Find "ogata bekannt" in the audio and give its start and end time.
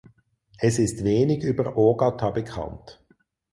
1.77-3.03